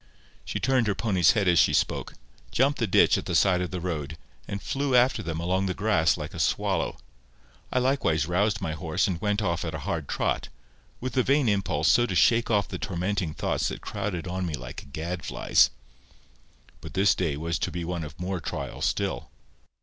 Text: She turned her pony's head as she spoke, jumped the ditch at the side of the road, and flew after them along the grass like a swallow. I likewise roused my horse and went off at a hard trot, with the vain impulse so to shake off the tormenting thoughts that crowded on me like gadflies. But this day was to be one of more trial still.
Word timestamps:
She 0.43 0.59
turned 0.59 0.87
her 0.87 0.95
pony's 0.95 1.33
head 1.33 1.47
as 1.47 1.59
she 1.59 1.73
spoke, 1.73 2.15
jumped 2.49 2.79
the 2.79 2.87
ditch 2.87 3.19
at 3.19 3.27
the 3.27 3.35
side 3.35 3.61
of 3.61 3.69
the 3.69 3.79
road, 3.79 4.17
and 4.47 4.59
flew 4.59 4.95
after 4.95 5.21
them 5.21 5.39
along 5.39 5.67
the 5.67 5.75
grass 5.75 6.17
like 6.17 6.33
a 6.33 6.39
swallow. 6.39 6.97
I 7.71 7.77
likewise 7.77 8.25
roused 8.25 8.61
my 8.61 8.71
horse 8.73 9.05
and 9.05 9.21
went 9.21 9.43
off 9.43 9.63
at 9.63 9.75
a 9.75 9.85
hard 9.85 10.07
trot, 10.07 10.49
with 10.99 11.13
the 11.13 11.21
vain 11.21 11.47
impulse 11.47 11.87
so 11.87 12.07
to 12.07 12.15
shake 12.15 12.49
off 12.49 12.67
the 12.67 12.79
tormenting 12.79 13.35
thoughts 13.35 13.67
that 13.67 13.81
crowded 13.81 14.27
on 14.27 14.43
me 14.47 14.55
like 14.55 14.91
gadflies. 14.91 15.69
But 16.81 16.95
this 16.95 17.13
day 17.13 17.37
was 17.37 17.59
to 17.59 17.69
be 17.69 17.85
one 17.85 18.03
of 18.03 18.19
more 18.19 18.39
trial 18.39 18.81
still. 18.81 19.29